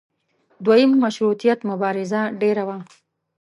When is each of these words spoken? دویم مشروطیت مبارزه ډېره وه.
دویم 0.65 0.91
مشروطیت 1.03 1.59
مبارزه 1.69 2.21
ډېره 2.41 2.63
وه. 2.67 2.77